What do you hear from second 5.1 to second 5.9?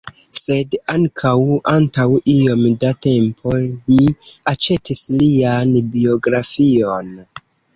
lian